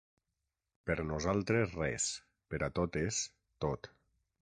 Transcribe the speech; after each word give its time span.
Per 0.91 0.95
nosaltres 1.11 1.77
res, 1.83 2.09
per 2.53 2.65
a 2.69 2.73
totes 2.83 3.25
tot. 3.67 3.97